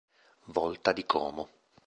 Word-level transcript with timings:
Volta 0.57 0.93
di 0.97 1.03
Como. 1.11 1.43